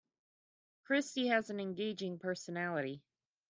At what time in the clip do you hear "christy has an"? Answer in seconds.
0.83-1.59